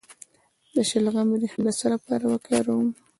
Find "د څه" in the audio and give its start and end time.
1.65-1.87